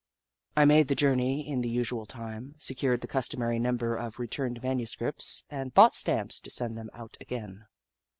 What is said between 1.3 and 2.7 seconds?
in the usual time,